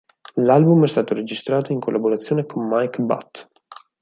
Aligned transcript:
L'album 0.41 0.83
è 0.83 0.87
stato 0.87 1.13
registrato 1.13 1.71
in 1.71 1.79
collaborazione 1.79 2.47
con 2.47 2.67
Mike 2.67 2.99
Batt. 3.03 3.49